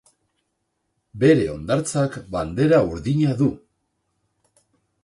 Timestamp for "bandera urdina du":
2.37-3.53